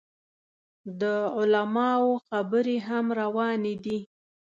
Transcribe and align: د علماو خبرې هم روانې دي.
د 1.01 1.03
علماو 1.37 2.09
خبرې 2.27 2.77
هم 2.87 3.05
روانې 3.21 3.75
دي. 3.83 3.99